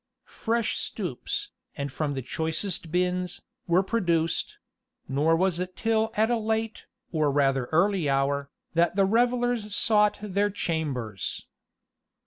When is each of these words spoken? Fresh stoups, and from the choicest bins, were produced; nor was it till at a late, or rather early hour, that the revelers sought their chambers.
Fresh 0.25 0.79
stoups, 0.79 1.51
and 1.77 1.91
from 1.91 2.15
the 2.15 2.23
choicest 2.23 2.89
bins, 2.91 3.39
were 3.67 3.83
produced; 3.83 4.57
nor 5.07 5.35
was 5.35 5.59
it 5.59 5.75
till 5.75 6.11
at 6.17 6.31
a 6.31 6.37
late, 6.39 6.87
or 7.11 7.31
rather 7.31 7.65
early 7.65 8.09
hour, 8.09 8.49
that 8.73 8.95
the 8.95 9.05
revelers 9.05 9.75
sought 9.75 10.17
their 10.23 10.49
chambers. 10.49 11.45